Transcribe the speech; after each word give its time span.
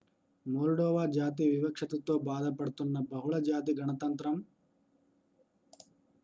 Moldova 0.45 1.03
జాతి 1.11 1.43
వివక్షతతో 1.51 2.13
బాధపడుతున్న 2.19 2.97
బహుళ 3.11 3.37
జాతి 3.43 3.73
గణతంత్రం 3.73 4.35